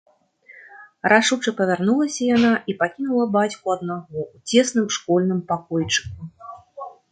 Рашуча 1.11 1.51
павярнулася 1.59 2.21
яна 2.37 2.51
і 2.73 2.77
пакінула 2.79 3.25
бацьку 3.37 3.65
аднаго 3.77 4.17
ў 4.25 4.65
цесным 4.65 4.87
школьным 4.99 5.39
пакойчыку. 5.55 6.21